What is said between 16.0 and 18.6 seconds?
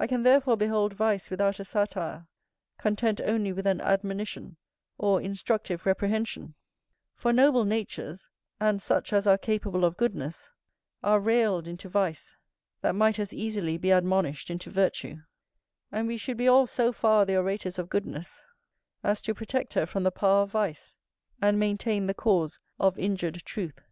we should be all so far the orators of goodness